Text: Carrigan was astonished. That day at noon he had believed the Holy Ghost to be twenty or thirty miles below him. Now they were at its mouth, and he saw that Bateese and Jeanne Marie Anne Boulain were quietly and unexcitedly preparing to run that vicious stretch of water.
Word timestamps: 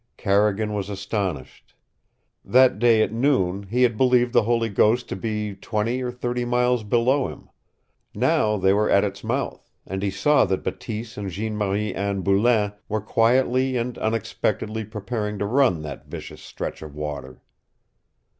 Carrigan 0.17 0.73
was 0.73 0.89
astonished. 0.89 1.75
That 2.43 2.79
day 2.79 3.03
at 3.03 3.11
noon 3.13 3.61
he 3.61 3.83
had 3.83 3.97
believed 3.97 4.33
the 4.33 4.41
Holy 4.41 4.67
Ghost 4.67 5.07
to 5.09 5.15
be 5.15 5.53
twenty 5.53 6.01
or 6.01 6.09
thirty 6.11 6.43
miles 6.43 6.83
below 6.83 7.27
him. 7.27 7.51
Now 8.15 8.57
they 8.57 8.73
were 8.73 8.89
at 8.89 9.03
its 9.03 9.23
mouth, 9.23 9.69
and 9.85 10.01
he 10.01 10.09
saw 10.09 10.43
that 10.45 10.63
Bateese 10.63 11.17
and 11.17 11.29
Jeanne 11.29 11.55
Marie 11.55 11.93
Anne 11.93 12.23
Boulain 12.23 12.73
were 12.89 12.99
quietly 13.01 13.77
and 13.77 13.95
unexcitedly 13.97 14.85
preparing 14.85 15.37
to 15.37 15.45
run 15.45 15.83
that 15.83 16.07
vicious 16.07 16.41
stretch 16.41 16.81
of 16.81 16.95
water. 16.95 17.39